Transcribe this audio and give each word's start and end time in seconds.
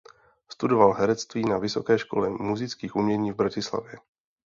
Studoval 0.51 0.93
herectví 0.93 1.45
na 1.45 1.57
Vysoké 1.57 1.99
škole 1.99 2.29
múzických 2.29 2.95
umění 2.95 3.31
v 3.31 3.35
Bratislavě. 3.35 3.95